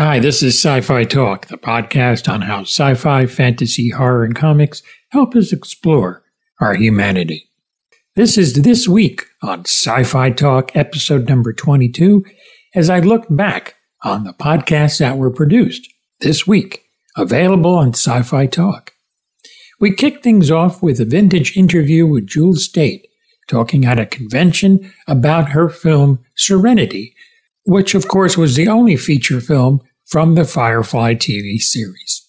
[0.00, 4.34] Hi, this is Sci Fi Talk, the podcast on how sci fi, fantasy, horror, and
[4.34, 6.24] comics help us explore
[6.58, 7.50] our humanity.
[8.16, 12.24] This is This Week on Sci Fi Talk, episode number 22,
[12.74, 15.86] as I look back on the podcasts that were produced
[16.20, 16.82] this week,
[17.14, 18.92] available on Sci Fi Talk.
[19.80, 23.06] We kick things off with a vintage interview with Jewel Staite,
[23.48, 27.14] talking at a convention about her film Serenity,
[27.66, 32.26] which of course was the only feature film from the Firefly TV series.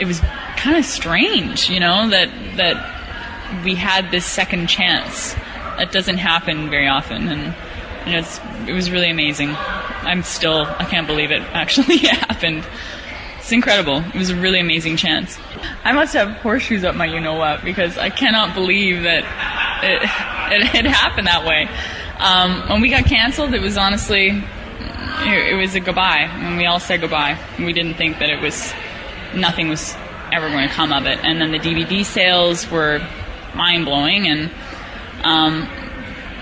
[0.00, 0.20] It was
[0.56, 5.34] kind of strange, you know, that that we had this second chance.
[5.76, 7.54] That doesn't happen very often, and
[8.06, 9.54] you know, it was really amazing.
[10.02, 12.66] I'm still, I can't believe it actually happened.
[13.38, 13.98] It's incredible.
[13.98, 15.38] It was a really amazing chance.
[15.84, 19.24] I must have horseshoes up my you know what because I cannot believe that
[19.82, 20.02] it,
[20.52, 21.68] it, it happened that way.
[22.18, 24.42] Um, when we got canceled, it was honestly,
[25.26, 26.28] it, was a goodbye.
[26.30, 27.38] And we all said goodbye.
[27.58, 28.72] We didn't think that it was,
[29.34, 29.94] nothing was
[30.32, 31.18] ever going to come of it.
[31.22, 33.00] And then the DVD sales were
[33.54, 34.50] mind blowing, and
[35.24, 35.68] um,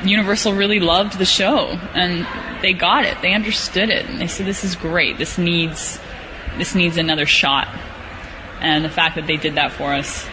[0.04, 2.26] Universal really loved the show, and
[2.62, 3.20] they got it.
[3.22, 5.18] They understood it, and they said, "This is great.
[5.18, 5.98] This needs,
[6.58, 7.68] this needs another shot."
[8.60, 10.26] And the fact that they did that for us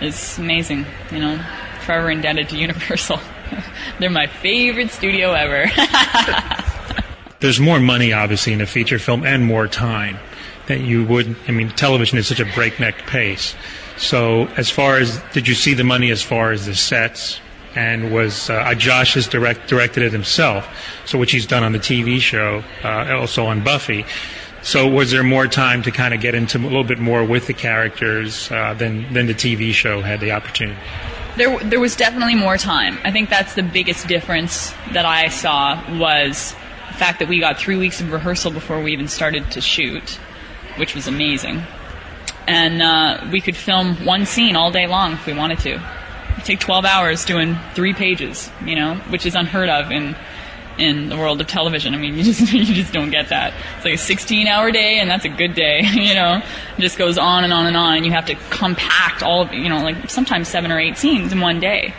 [0.00, 0.86] is amazing.
[1.10, 1.46] You know,
[1.84, 3.20] forever indebted to Universal.
[3.98, 5.70] They're my favorite studio ever.
[7.46, 10.18] There's more money, obviously, in a feature film and more time
[10.66, 11.36] that you would.
[11.46, 13.54] I mean, television is such a breakneck pace.
[13.96, 17.38] So, as far as did you see the money as far as the sets?
[17.76, 20.68] And was uh, Joss has direct, directed it himself,
[21.04, 24.04] so which he's done on the TV show, uh, also on Buffy.
[24.62, 27.46] So was there more time to kind of get into a little bit more with
[27.46, 30.80] the characters uh, than than the TV show had the opportunity?
[31.36, 32.98] There, there was definitely more time.
[33.04, 36.56] I think that's the biggest difference that I saw was
[36.96, 40.18] fact that we got three weeks of rehearsal before we even started to shoot,
[40.76, 41.62] which was amazing.
[42.46, 45.80] And uh, we could film one scene all day long if we wanted to.
[46.32, 50.16] It'd take 12 hours doing three pages, you know, which is unheard of in
[50.78, 51.94] in the world of television.
[51.94, 53.54] I mean, you just you just don't get that.
[53.76, 55.82] It's like a 16 hour day, and that's a good day.
[56.06, 56.40] You know,
[56.78, 59.52] it just goes on and on and on, and you have to compact all of
[59.52, 61.94] you know like sometimes seven or eight scenes in one day,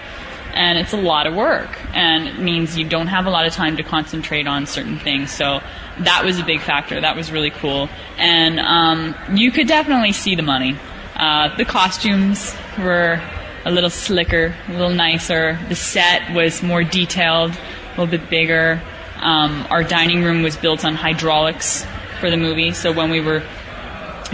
[0.58, 3.54] and it's a lot of work, and it means you don't have a lot of
[3.54, 5.32] time to concentrate on certain things.
[5.32, 5.62] So
[6.00, 7.00] that was a big factor.
[7.00, 10.76] That was really cool, and um, you could definitely see the money.
[11.16, 13.22] Uh, the costumes were
[13.66, 15.60] a little slicker, a little nicer.
[15.70, 18.82] The set was more detailed a little bit bigger.
[19.18, 21.86] Um, our dining room was built on hydraulics
[22.20, 23.44] for the movie, so when we were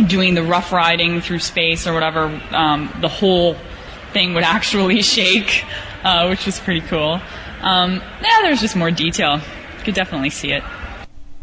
[0.07, 3.55] doing the rough riding through space or whatever, um, the whole
[4.13, 5.65] thing would actually shake,
[6.07, 7.19] uh, which was pretty cool.
[7.61, 9.37] Um, yeah, there's just more detail.
[9.37, 10.63] You could definitely see it.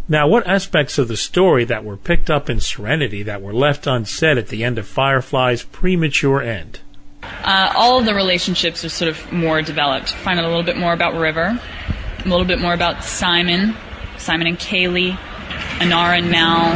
[0.09, 3.87] Now, what aspects of the story that were picked up in Serenity that were left
[3.87, 6.81] unsaid at the end of Firefly's premature end?
[7.23, 10.13] Uh, all of the relationships are sort of more developed.
[10.13, 11.61] Find out a little bit more about River,
[12.19, 13.77] a little bit more about Simon,
[14.19, 15.17] Simon and Kaylee,
[15.79, 16.75] Inara and Mal.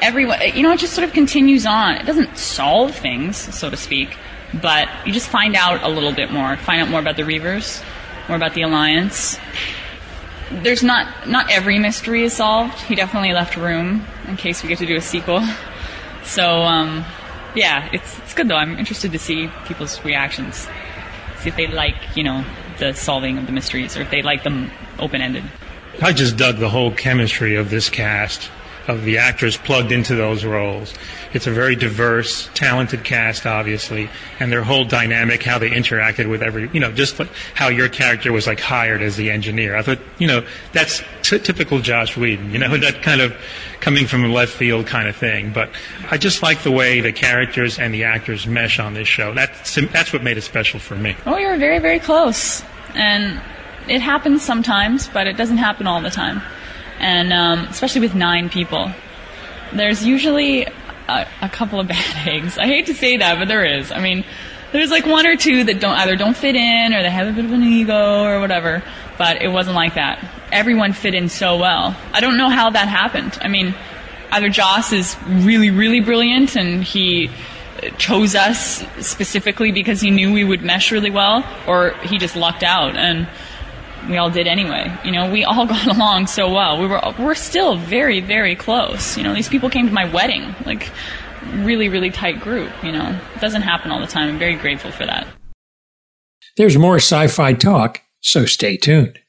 [0.00, 1.96] Everyone, you know, it just sort of continues on.
[1.96, 4.16] It doesn't solve things, so to speak,
[4.54, 6.56] but you just find out a little bit more.
[6.56, 7.82] Find out more about the Reavers,
[8.28, 9.38] more about the Alliance.
[10.50, 12.78] There's not not every mystery is solved.
[12.80, 15.46] He definitely left room in case we get to do a sequel.
[16.22, 17.04] So, um,
[17.54, 18.56] yeah, it's it's good though.
[18.56, 20.68] I'm interested to see people's reactions,
[21.38, 22.44] see if they like, you know,
[22.78, 25.44] the solving of the mysteries or if they like them open ended.
[26.02, 28.50] I just dug the whole chemistry of this cast,
[28.90, 30.92] of the actors plugged into those roles.
[31.32, 36.42] It's a very diverse, talented cast, obviously, and their whole dynamic, how they interacted with
[36.42, 39.76] every, you know, just like how your character was like hired as the engineer.
[39.76, 43.36] I thought, you know, that's t- typical Joss Whedon, you know, that kind of
[43.80, 45.52] coming from a left field kind of thing.
[45.52, 45.70] But
[46.10, 49.32] I just like the way the characters and the actors mesh on this show.
[49.32, 51.16] That's that's what made it special for me.
[51.26, 52.62] Oh, you're very, very close
[52.94, 53.40] and
[53.88, 56.42] it happens sometimes, but it doesn't happen all the time.
[57.00, 58.92] And um, especially with nine people,
[59.72, 60.64] there's usually
[61.08, 62.58] a, a couple of bad eggs.
[62.58, 63.90] I hate to say that, but there is.
[63.90, 64.24] I mean,
[64.72, 67.32] there's like one or two that don't either don't fit in or they have a
[67.32, 68.82] bit of an ego or whatever.
[69.18, 70.24] But it wasn't like that.
[70.52, 71.96] Everyone fit in so well.
[72.12, 73.38] I don't know how that happened.
[73.42, 73.74] I mean,
[74.30, 77.30] either Joss is really, really brilliant and he
[77.98, 82.62] chose us specifically because he knew we would mesh really well, or he just lucked
[82.62, 83.28] out and
[84.10, 84.92] we all did anyway.
[85.04, 86.80] You know, we all got along so well.
[86.80, 89.16] We were we're still very very close.
[89.16, 90.90] You know, these people came to my wedding, like
[91.52, 92.70] really really tight group.
[92.82, 94.28] You know, it doesn't happen all the time.
[94.28, 95.26] I'm very grateful for that.
[96.56, 99.20] There's more sci-fi talk, so stay tuned.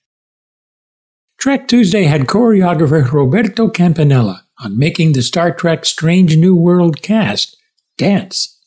[1.38, 7.58] Trek Tuesday had choreographer Roberto Campanella on making the Star Trek Strange New World cast
[7.98, 8.60] dance.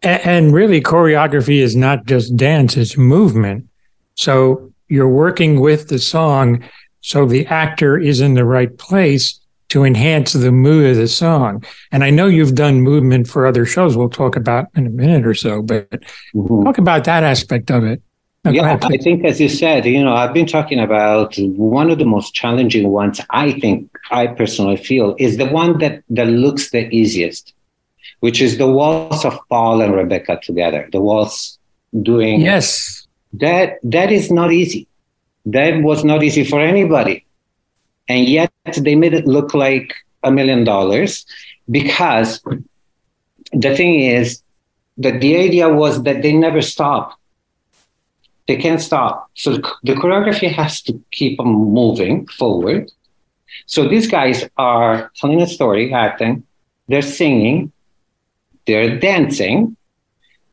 [0.00, 3.66] And really, choreography is not just dance, it's movement.
[4.14, 6.62] So you're working with the song
[7.00, 11.64] so the actor is in the right place to enhance the mood of the song.
[11.92, 15.26] And I know you've done movement for other shows we'll talk about in a minute
[15.26, 15.90] or so, but
[16.34, 16.64] mm-hmm.
[16.64, 18.02] talk about that aspect of it.
[18.44, 21.90] No, yeah, ahead, I think, as you said, you know, I've been talking about one
[21.90, 23.20] of the most challenging ones.
[23.30, 27.52] I think I personally feel is the one that that looks the easiest,
[28.20, 30.88] which is the waltz of Paul and Rebecca together.
[30.92, 31.58] The waltz
[32.00, 34.86] doing yes, that that is not easy.
[35.46, 37.24] That was not easy for anybody,
[38.08, 41.24] and yet they made it look like a million dollars
[41.70, 42.42] because
[43.52, 44.42] the thing is
[44.98, 47.18] that the idea was that they never stop
[48.48, 49.30] they can't stop.
[49.34, 52.90] So the choreography has to keep them moving forward.
[53.66, 56.44] So these guys are telling a story, acting,
[56.88, 57.70] they're singing,
[58.66, 59.76] they're dancing.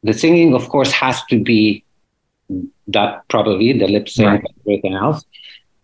[0.03, 1.84] The singing, of course, has to be
[2.87, 4.39] that probably the lip sync right.
[4.39, 5.25] and everything else.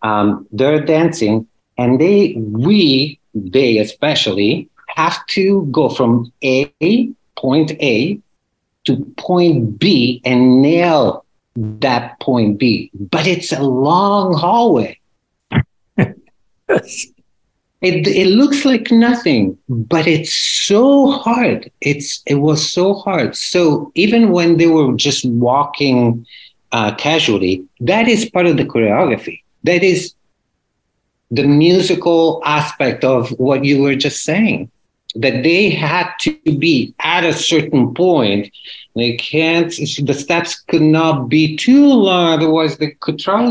[0.02, 1.46] Um, they're dancing,
[1.78, 8.18] and they, we, they especially, have to go from A, point A,
[8.84, 11.24] to point B and nail
[11.54, 14.98] that point B, but it's a long hallway.
[17.82, 21.68] It, it looks like nothing, but it's so hard.
[21.80, 23.34] It's it was so hard.
[23.34, 26.24] So even when they were just walking
[26.72, 29.42] uh, casually, that is part of the choreography.
[29.64, 30.14] That is
[31.30, 34.70] the musical aspect of what you were just saying.
[35.14, 38.50] That they had to be at a certain point
[38.94, 39.70] they can't.
[39.70, 43.44] The steps could not be too long, otherwise they could try.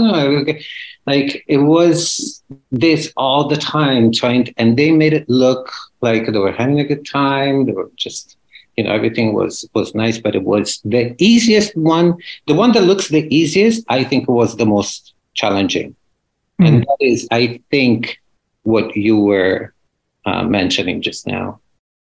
[1.07, 5.71] Like it was this all the time, trying, to, and they made it look
[6.01, 7.65] like they were having a good time.
[7.65, 8.37] They were just,
[8.81, 12.17] you know, everything was was nice, but it was the easiest one.
[12.47, 15.95] The one that looks the easiest, I think, was the most challenging,
[16.59, 16.67] mm.
[16.67, 18.17] and that is, I think,
[18.63, 19.75] what you were
[20.25, 21.59] uh, mentioning just now.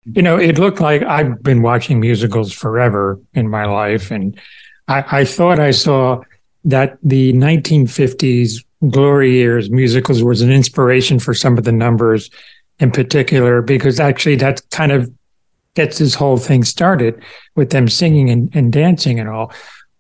[0.05, 4.11] You know, it looked like I've been watching musicals forever in my life.
[4.11, 4.39] And
[4.89, 6.21] I, I thought I saw
[6.65, 12.31] that the 1950s glory years musicals was an inspiration for some of the numbers
[12.79, 15.11] in particular, because actually that's kind of
[15.75, 17.23] gets this whole thing started
[17.55, 19.53] with them singing and, and dancing and all.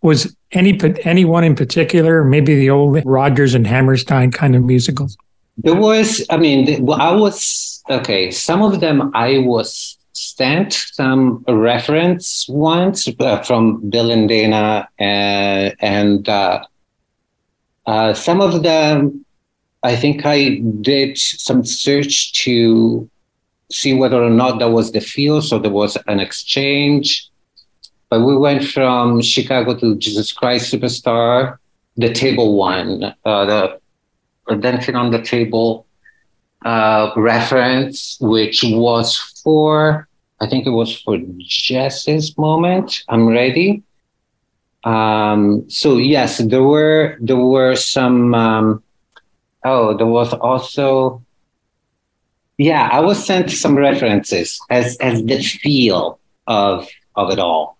[0.02, 5.16] Was any anyone in particular, maybe the old Rodgers and Hammerstein kind of musicals?
[5.58, 8.30] There was, I mean, I was okay.
[8.30, 15.70] Some of them I was sent some reference ones uh, from Bill and Dana, uh,
[15.80, 16.64] and uh,
[17.86, 19.24] uh, some of them,
[19.82, 23.08] I think I did some search to
[23.70, 25.42] see whether or not that was the feel.
[25.42, 27.30] So there was an exchange.
[28.10, 31.58] But we went from Chicago to Jesus Christ Superstar,
[31.96, 33.80] the table one, uh, the
[34.56, 35.86] dancing on the table
[36.64, 40.08] uh, reference, which was for
[40.40, 43.02] I think it was for Jess's moment.
[43.08, 43.82] I'm ready.
[44.84, 48.34] Um, so yes, there were there were some.
[48.34, 48.82] Um,
[49.64, 51.22] oh, there was also.
[52.58, 57.78] Yeah, I was sent some references as as the feel of of it all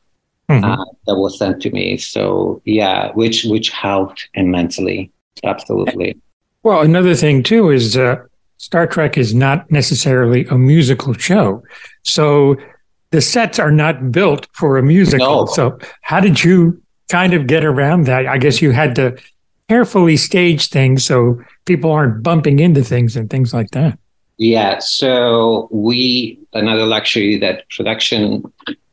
[0.49, 0.65] mm-hmm.
[0.65, 1.97] uh, that was sent to me.
[1.97, 5.11] So yeah, which which helped immensely.
[5.45, 6.17] Absolutely.
[6.63, 8.17] Well, another thing too is uh,
[8.57, 11.63] Star Trek is not necessarily a musical show.
[12.03, 12.57] So
[13.11, 15.47] the sets are not built for a musical.
[15.47, 15.47] No.
[15.47, 18.27] So how did you kind of get around that?
[18.27, 19.17] I guess you had to
[19.69, 23.99] carefully stage things so people aren't bumping into things and things like that.
[24.39, 24.79] Yeah.
[24.79, 28.45] So we, another luxury that production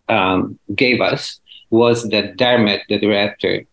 [0.09, 3.65] um, gave us was that Dermot, the director,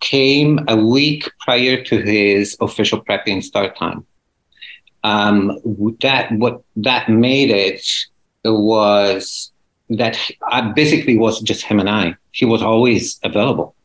[0.00, 4.04] came a week prior to his official prepping start time
[5.06, 5.58] um,
[6.00, 7.80] that what that made it
[8.44, 9.52] was
[9.88, 10.18] that
[10.50, 12.16] I basically was just him and I.
[12.32, 13.76] He was always available.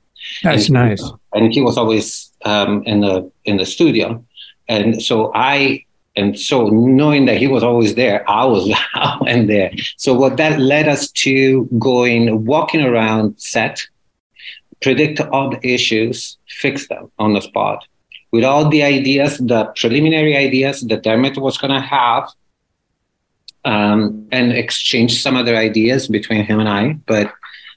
[0.42, 1.12] That's and, nice.
[1.34, 4.24] And he was always um, in the in the studio,
[4.68, 9.50] and so I and so knowing that he was always there, I was out and
[9.50, 9.72] there.
[9.98, 13.82] So what that led us to going walking around set,
[14.82, 17.86] predict all the issues, fix them on the spot
[18.32, 22.30] with all the ideas, the preliminary ideas that Dermot was going to have,
[23.66, 26.94] um, and exchange some other ideas between him and I.
[27.06, 27.34] But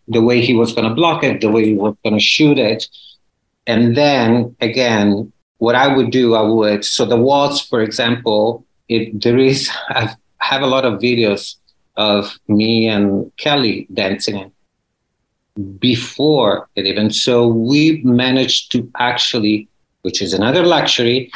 [0.08, 2.58] the way he was going to block it, the way he was going to shoot
[2.58, 2.88] it,
[3.66, 6.84] and then again, what I would do, I would.
[6.84, 11.56] So the waltz, for example, if there is, I've, have a lot of videos
[11.96, 14.52] of me and Kelly dancing
[15.78, 17.11] before it even.
[17.11, 19.68] So we managed to actually,
[20.02, 21.30] which is another luxury,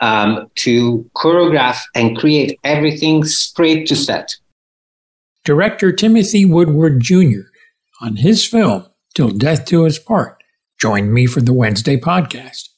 [0.00, 4.34] um, to choreograph and create everything straight to set.
[5.44, 7.42] Director Timothy Woodward Jr.
[8.00, 10.42] on his film Till Death Do Us Part
[10.80, 12.70] joined me for the Wednesday podcast.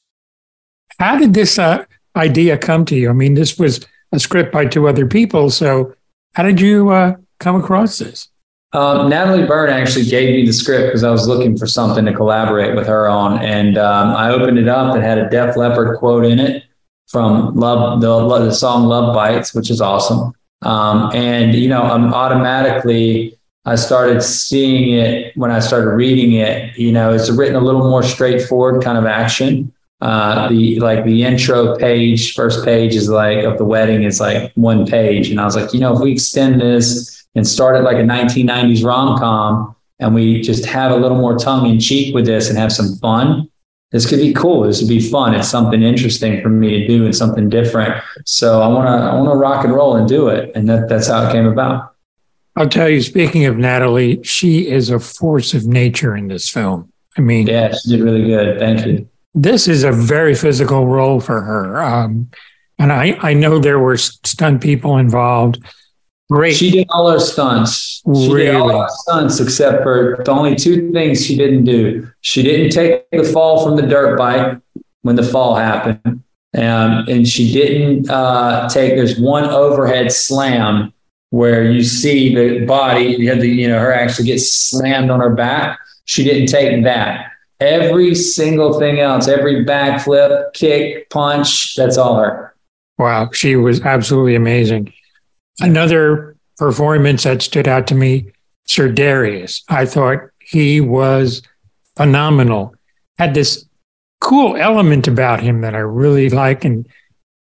[0.99, 1.85] How did this uh,
[2.17, 3.11] idea come to you?
[3.11, 5.51] I mean, this was a script by two other people.
[5.51, 5.95] So,
[6.35, 8.29] how did you uh, come across this?
[8.73, 12.13] Um, Natalie Burn actually gave me the script because I was looking for something to
[12.13, 14.97] collaborate with her on, and um, I opened it up.
[14.97, 16.65] It had a Def Leppard quote in it
[17.07, 20.33] from "Love," the, the song "Love Bites," which is awesome.
[20.63, 26.77] Um, and you know, I'm automatically I started seeing it when I started reading it.
[26.79, 29.73] You know, it's written a little more straightforward kind of action.
[30.01, 34.53] Uh, the like the intro page, first page is like of the wedding is like
[34.55, 37.83] one page, and I was like, you know, if we extend this and start it
[37.83, 42.15] like a 1990s rom com and we just have a little more tongue in cheek
[42.15, 43.49] with this and have some fun,
[43.91, 44.65] this could be cool.
[44.65, 45.35] This would be fun.
[45.35, 48.03] It's something interesting for me to do and something different.
[48.27, 50.89] So I want to I want to rock and roll and do it, and that,
[50.89, 51.95] that's how it came about.
[52.57, 53.01] I'll tell you.
[53.01, 56.93] Speaking of Natalie, she is a force of nature in this film.
[57.17, 58.59] I mean, yeah, she did really good.
[58.59, 59.09] Thank you.
[59.37, 62.31] This is a very physical role for her, um,
[62.79, 65.63] and I I know there were stunt people involved.
[66.29, 66.57] Great.
[66.57, 68.03] She did all her stunts.
[68.05, 68.47] She really?
[68.47, 72.11] did all her stunts except for the only two things she didn't do.
[72.23, 74.59] She didn't take the fall from the dirt bike
[75.03, 76.25] when the fall happened.
[76.57, 80.93] Um, and she didn't uh, take, there's one overhead slam
[81.31, 85.21] where you see the body, you have the, you know, her actually gets slammed on
[85.21, 85.79] her back.
[86.07, 87.31] She didn't take that.
[87.61, 92.55] Every single thing else, every backflip, kick, punch, that's all her.
[92.99, 93.31] Wow.
[93.33, 94.93] She was absolutely amazing.
[95.61, 98.31] Another performance that stood out to me,
[98.69, 99.63] Ser'Darius.
[99.69, 101.43] I thought he was
[101.97, 102.75] phenomenal.
[103.19, 103.65] Had this
[104.21, 106.65] cool element about him that I really like.
[106.65, 106.87] And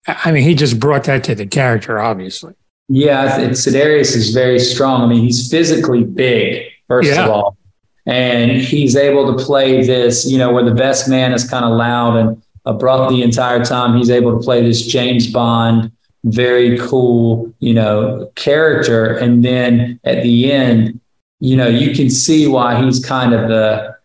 [0.07, 2.53] I mean, he just brought that to the character, obviously.
[2.87, 5.03] Yeah, Ser'Darius is very strong.
[5.03, 7.25] I mean, he's physically big, first yeah.
[7.25, 7.57] of all.
[8.05, 11.71] And he's able to play this, you know, where the best man is kind of
[11.71, 13.97] loud and abrupt the entire time.
[13.97, 15.91] He's able to play this James Bond
[16.23, 19.17] very cool, you know, character.
[19.17, 20.99] And then at the end,
[21.39, 23.95] you know, you can see why he's kind of the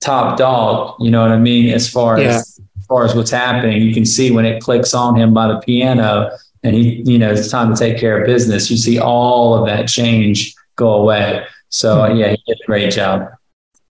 [0.00, 1.72] top dog, you know what I mean?
[1.72, 2.28] As far yeah.
[2.28, 5.48] as, as far as what's happening, you can see when it clicks on him by
[5.48, 6.30] the piano
[6.62, 8.70] and he, you know, it's time to take care of business.
[8.70, 11.44] You see all of that change go away.
[11.76, 12.16] So mm-hmm.
[12.16, 13.28] yeah, he did a great job.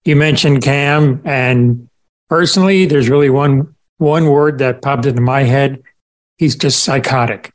[0.04, 1.88] You mentioned Cam and
[2.28, 5.82] personally, there's really one one word that popped into my head
[6.36, 7.52] he's just psychotic.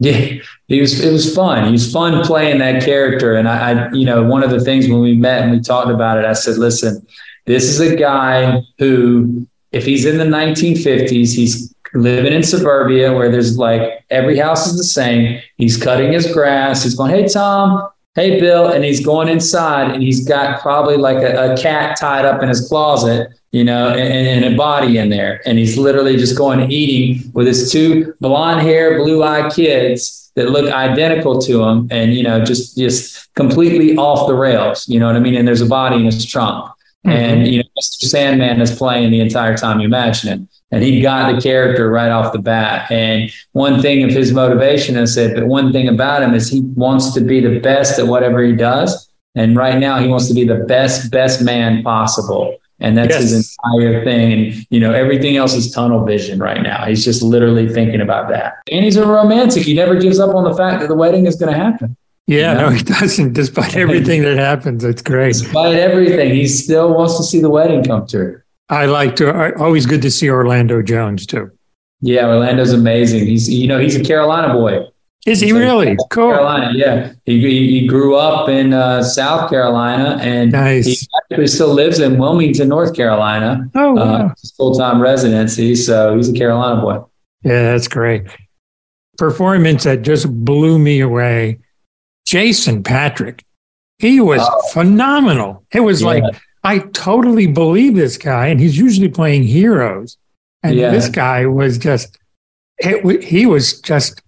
[0.00, 1.00] Yeah, he was.
[1.04, 1.66] It was fun.
[1.66, 3.34] He was fun playing that character.
[3.34, 5.90] And I, I, you know, one of the things when we met and we talked
[5.90, 7.04] about it, I said, "Listen,
[7.46, 13.28] this is a guy who, if he's in the 1950s, he's living in suburbia where
[13.28, 15.40] there's like every house is the same.
[15.56, 16.84] He's cutting his grass.
[16.84, 17.88] He's going, "Hey Tom,
[18.18, 22.24] hey Bill," and he's going inside and he's got probably like a, a cat tied
[22.24, 25.40] up in his closet you know, and, and, a body in there.
[25.46, 30.30] And he's literally just going and eating with his two blonde hair, blue eyed kids
[30.36, 34.86] that look identical to him and, you know, just, just completely off the rails.
[34.88, 35.34] You know what I mean?
[35.34, 36.66] And there's a body in his trunk.
[37.06, 37.10] Mm-hmm.
[37.10, 38.06] And, you know, Mr.
[38.06, 40.48] Sandman is playing the entire time you imagine it.
[40.70, 42.90] And he got the character right off the bat.
[42.90, 46.60] And one thing of his motivation, I said, but one thing about him is he
[46.60, 49.08] wants to be the best at whatever he does.
[49.34, 53.22] And right now, he wants to be the best, best man possible and that's yes.
[53.22, 57.22] his entire thing and you know everything else is tunnel vision right now he's just
[57.22, 60.80] literally thinking about that and he's a romantic he never gives up on the fact
[60.80, 61.96] that the wedding is going to happen
[62.28, 62.68] yeah, you know?
[62.68, 63.32] no, he doesn't.
[63.32, 65.32] Despite everything that happens, it's great.
[65.32, 68.42] Despite everything, he still wants to see the wedding come true.
[68.70, 69.56] I like to.
[69.56, 71.50] Always good to see Orlando Jones too.
[72.00, 73.26] Yeah, Orlando's amazing.
[73.26, 74.86] He's you know he's a Carolina boy.
[75.26, 76.30] Is he really cool?
[76.30, 77.12] Carolina, yeah.
[77.26, 77.40] He,
[77.80, 80.86] he grew up in uh, South Carolina, and nice.
[80.86, 83.68] he actually still lives in Wilmington, North Carolina.
[83.74, 84.26] Oh, uh, wow.
[84.26, 85.74] Uh, full time residency.
[85.74, 87.04] So he's a Carolina boy.
[87.42, 88.22] Yeah, that's great.
[89.18, 91.58] Performance that just blew me away.
[92.24, 93.44] Jason Patric,
[93.98, 94.68] he was oh.
[94.72, 95.64] phenomenal.
[95.72, 96.06] It was yeah.
[96.06, 100.18] like I totally believe this guy, and he's usually playing heroes,
[100.62, 100.90] and yeah.
[100.90, 102.18] this guy was just.
[102.80, 104.22] It, he was just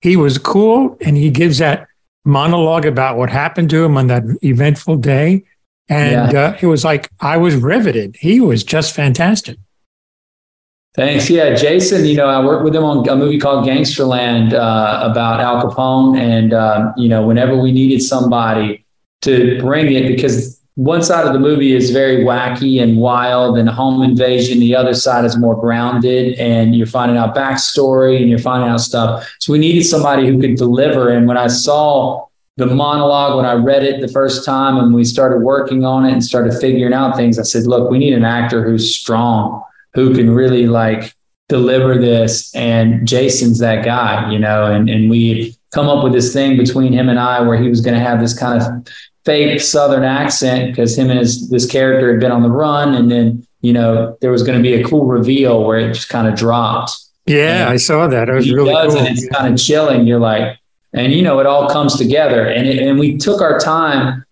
[0.00, 1.88] he was cool and he gives that
[2.24, 5.44] monologue about what happened to him on that eventful day.
[5.88, 6.40] And yeah.
[6.40, 8.16] uh, it was like I was riveted.
[8.20, 9.58] He was just fantastic.
[10.94, 11.30] Thanks.
[11.30, 12.04] Yeah, Jason.
[12.04, 16.18] You know, I worked with him on a movie called Gangsterland uh, about Al Capone,
[16.18, 18.84] and um, you know, whenever we needed somebody
[19.22, 23.68] to bring it, because one side of the movie is very wacky and wild and
[23.68, 24.60] home invasion.
[24.60, 28.80] The other side is more grounded, and you're finding out backstory and you're finding out
[28.80, 29.28] stuff.
[29.40, 31.08] So we needed somebody who could deliver.
[31.08, 35.04] And when I saw the monologue when I read it the first time and we
[35.04, 38.24] started working on it and started figuring out things, I said, look, we need an
[38.24, 41.12] actor who's strong who can really like
[41.48, 42.54] deliver this.
[42.54, 46.92] And Jason's that guy, you know, and, and we come up with this thing between
[46.92, 48.92] him and I where he was going to have this kind of
[49.28, 52.94] fake Southern accent because him and his, this character had been on the run.
[52.94, 56.08] And then, you know, there was going to be a cool reveal where it just
[56.08, 56.96] kind of dropped.
[57.26, 58.30] Yeah, and I saw that.
[58.30, 59.02] It was really does, cool.
[59.04, 60.06] And it's kind of chilling.
[60.06, 60.58] You're like,
[60.94, 62.46] and you know, it all comes together.
[62.46, 64.24] And it, and we took our time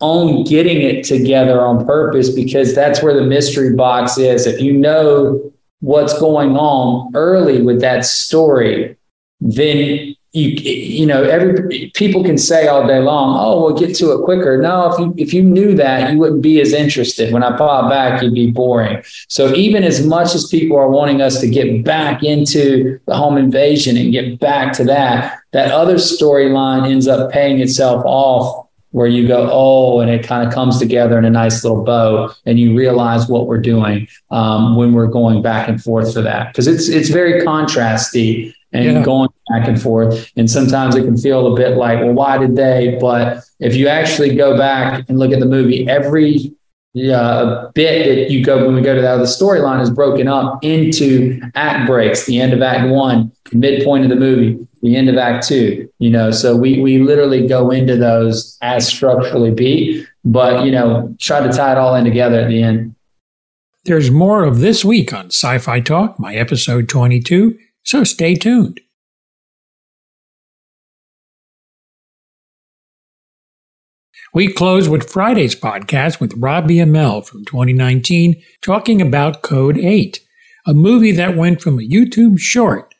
[0.00, 4.48] on getting it together on purpose because that's where the mystery box is.
[4.48, 8.96] If you know what's going on early with that story,
[9.40, 14.12] then you you know every people can say all day long, oh, we'll get to
[14.12, 14.58] it quicker.
[14.58, 17.32] No, if you if you knew that, you wouldn't be as interested.
[17.32, 19.02] When I pop back, you'd be boring.
[19.28, 23.38] So even as much as people are wanting us to get back into the home
[23.38, 29.06] invasion and get back to that, that other storyline ends up paying itself off where
[29.06, 32.58] you go, oh, and it kind of comes together in a nice little bow, and
[32.58, 36.66] you realize what we're doing um, when we're going back and forth for that because
[36.66, 39.02] it's it's very contrasty and yeah.
[39.02, 42.56] going back and forth, and sometimes it can feel a bit like, well, why did
[42.56, 42.96] they?
[43.00, 46.54] But if you actually go back and look at the movie, every
[46.96, 50.58] uh, bit that you go when we go to the other storyline is broken up
[50.64, 52.26] into act breaks.
[52.26, 56.10] The end of Act One, midpoint of the movie the end of act two you
[56.10, 61.40] know so we we literally go into those as structurally beat but you know try
[61.40, 62.94] to tie it all in together at the end
[63.84, 68.80] there's more of this week on sci-fi talk my episode 22 so stay tuned
[74.32, 80.20] We close with Friday's podcast with Robbie Amell from 2019 talking about Code 8,
[80.66, 82.94] a movie that went from a YouTube short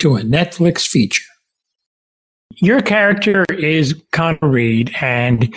[0.00, 1.22] to a Netflix feature.
[2.56, 5.54] Your character is Connor Reed, and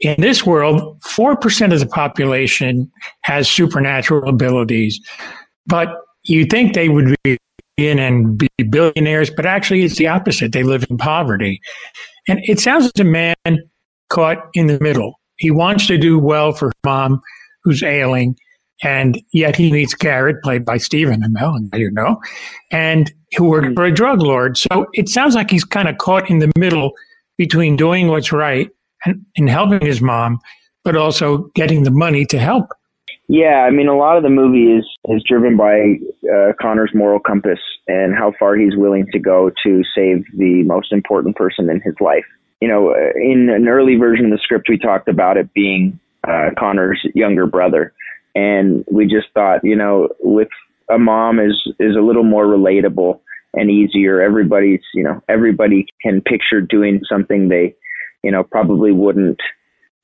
[0.00, 2.90] in this world, 4% of the population
[3.22, 5.00] has supernatural abilities,
[5.66, 7.38] but you think they would be
[7.80, 10.52] in and be billionaires, but actually it's the opposite.
[10.52, 11.60] They live in poverty.
[12.28, 13.34] And it sounds like a man
[14.08, 15.14] caught in the middle.
[15.36, 17.20] He wants to do well for his mom
[17.64, 18.36] who's ailing,
[18.82, 22.20] and yet he meets Garrett, played by Stephen Amell, you know,
[22.70, 23.74] and who worked mm.
[23.74, 24.56] for a drug lord.
[24.56, 26.92] So it sounds like he's kind of caught in the middle
[27.36, 28.68] between doing what's right
[29.04, 30.38] and, and helping his mom,
[30.84, 32.66] but also getting the money to help.
[33.32, 37.20] Yeah, I mean, a lot of the movie is is driven by uh, Connor's moral
[37.20, 41.80] compass and how far he's willing to go to save the most important person in
[41.80, 42.24] his life.
[42.60, 46.50] You know, in an early version of the script, we talked about it being uh,
[46.58, 47.92] Connor's younger brother,
[48.34, 50.48] and we just thought, you know, with
[50.92, 53.20] a mom is is a little more relatable
[53.54, 54.20] and easier.
[54.20, 57.76] Everybody's, you know, everybody can picture doing something they,
[58.24, 59.38] you know, probably wouldn't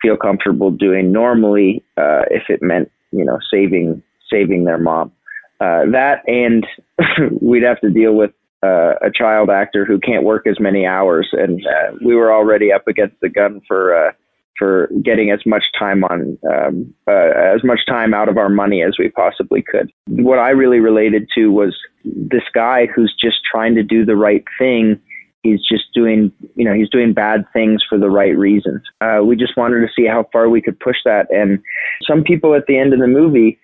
[0.00, 5.12] feel comfortable doing normally uh, if it meant, you know, saving saving their mom.
[5.60, 6.66] Uh, that and
[7.40, 11.28] we'd have to deal with uh, a child actor who can't work as many hours,
[11.32, 14.12] and uh, we were already up against the gun for uh,
[14.58, 18.82] for getting as much time on um, uh, as much time out of our money
[18.82, 19.90] as we possibly could.
[20.08, 24.44] What I really related to was this guy who's just trying to do the right
[24.58, 25.00] thing.
[25.46, 28.82] He's just doing, you know, he's doing bad things for the right reasons.
[29.00, 31.26] Uh, we just wanted to see how far we could push that.
[31.30, 31.60] And
[32.08, 33.58] some people at the end of the movie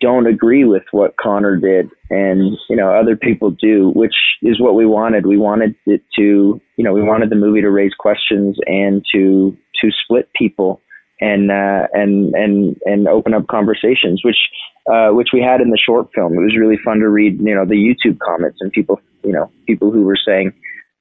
[0.00, 4.74] don't agree with what Connor did, and you know, other people do, which is what
[4.74, 5.26] we wanted.
[5.26, 9.56] We wanted it to, you know, we wanted the movie to raise questions and to
[9.80, 10.82] to split people
[11.20, 14.36] and uh, and and and open up conversations, which
[14.90, 16.34] uh, which we had in the short film.
[16.34, 19.50] It was really fun to read, you know, the YouTube comments and people, you know,
[19.66, 20.52] people who were saying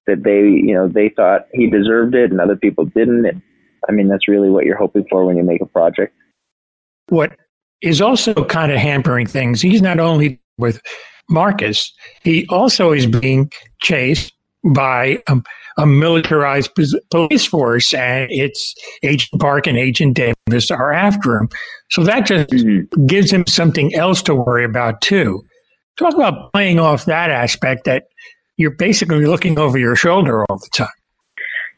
[0.07, 3.25] that they, you know, they thought he deserved it and other people didn't.
[3.25, 3.41] And
[3.87, 6.13] I mean, that's really what you're hoping for when you make a project.
[7.09, 7.35] What
[7.81, 9.61] is also kind of hampering things.
[9.61, 10.81] He's not only with
[11.29, 14.33] Marcus, he also is being chased
[14.73, 15.43] by um,
[15.77, 16.71] a militarized
[17.11, 21.49] police force, and it's Agent Park and Agent Davis are after him.
[21.91, 23.05] So that just mm-hmm.
[23.05, 25.41] gives him something else to worry about too.
[25.97, 28.05] Talk about playing off that aspect that
[28.59, 30.89] you're basically looking over your shoulder all the time.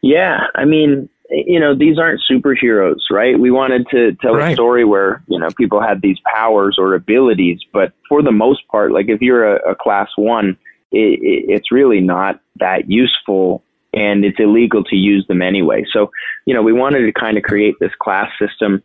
[0.01, 3.39] Yeah, I mean, you know, these aren't superheroes, right?
[3.39, 4.51] We wanted to tell Right.
[4.51, 8.67] a story where, you know, people had these powers or abilities, but for the most
[8.67, 10.57] part, like if you're a, a class one,
[10.91, 13.63] it, it, it's really not that useful
[13.93, 15.85] and it's illegal to use them anyway.
[15.93, 16.09] So,
[16.47, 18.81] you know, we wanted to kind of create this class system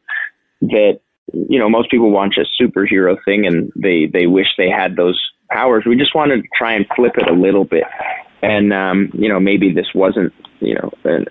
[0.60, 1.00] that,
[1.32, 5.18] you know, most people want a superhero thing and they, they wish they had those
[5.50, 5.84] powers.
[5.86, 7.84] We just wanted to try and flip it a little bit.
[8.42, 11.24] And, um, you know, maybe this wasn't, you know, uh,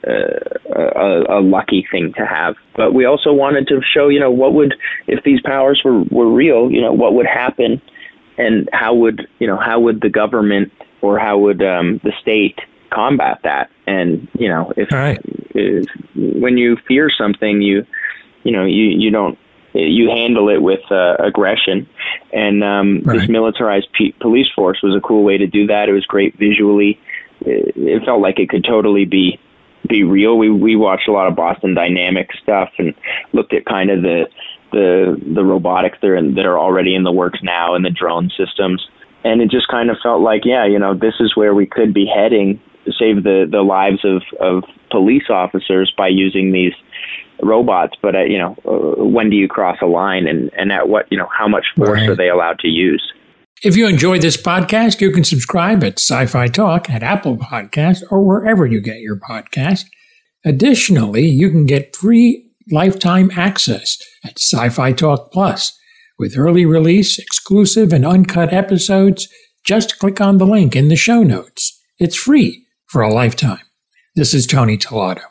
[0.75, 2.55] a, a lucky thing to have.
[2.75, 4.73] But we also wanted to show, you know, what would,
[5.07, 7.81] if these powers were, were real, you know, what would happen
[8.37, 12.59] and how would, you know, how would the government or how would um, the state
[12.89, 13.69] combat that?
[13.87, 15.19] And, you know, if, right.
[15.53, 17.85] if when you fear something, you,
[18.43, 19.37] you know, you, you don't,
[19.75, 21.87] you handle it with uh, aggression.
[22.33, 25.89] And um, this militarized pe- police force was a cool way to do that.
[25.89, 26.99] It was great visually.
[27.41, 29.39] It, it felt like it could totally be
[29.87, 30.37] be real.
[30.37, 32.93] We we watched a lot of Boston Dynamic stuff and
[33.33, 34.27] looked at kind of the
[34.71, 37.91] the the robotics that are in, that are already in the works now and the
[37.91, 38.87] drone systems.
[39.23, 41.93] And it just kind of felt like, yeah, you know, this is where we could
[41.93, 42.59] be heading
[42.99, 46.73] save the the lives of of police officers by using these
[47.41, 47.93] robots.
[48.01, 51.05] But uh, you know, uh, when do you cross a line, and and at what
[51.11, 52.09] you know, how much force Right.
[52.09, 53.03] are they allowed to use?
[53.63, 58.03] If you enjoyed this podcast, you can subscribe at Sci Fi Talk at Apple Podcasts
[58.11, 59.85] or wherever you get your podcast.
[60.45, 65.77] Additionally, you can get free lifetime access at Sci Fi Talk Plus
[66.19, 69.27] with early release, exclusive, and uncut episodes.
[69.63, 71.81] Just click on the link in the show notes.
[71.97, 73.59] It's free for a lifetime.
[74.15, 75.21] This is Tony Tellado.